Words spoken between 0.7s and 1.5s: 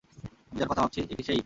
কথা ভাবছি এটা কি সে-ই?